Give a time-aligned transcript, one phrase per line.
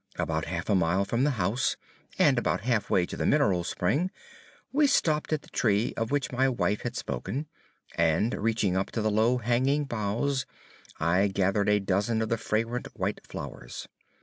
[0.15, 1.77] About half a mile from the house,
[2.17, 4.09] and about half way to the mineral spring,
[4.73, 7.45] we stopped at the tree of which my wife had spoken,
[7.93, 10.47] and reaching up to the low hanging boughs,
[10.99, 13.87] I gathered a dozen of the fragrant white flowers.